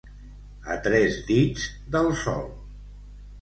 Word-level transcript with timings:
A 0.75 0.77
tres 0.87 1.17
dits 1.27 1.67
del 1.97 2.11
sol. 2.23 2.49